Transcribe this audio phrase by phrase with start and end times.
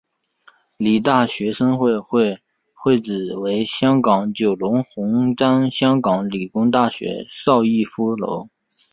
[0.77, 1.91] 理大学生会
[2.75, 8.49] 会址为香港九龙红磡香港理工大学邵逸夫楼。